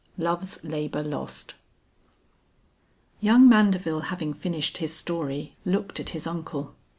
LOVES 0.17 0.63
LABOR 0.63 1.03
LOST. 1.03 1.53
Young 3.19 3.47
Mandeville 3.47 3.99
having 4.09 4.33
finished 4.33 4.77
his 4.77 4.95
story, 4.95 5.55
looked 5.63 5.99
at 5.99 6.09
his 6.09 6.25
uncle. 6.25 6.73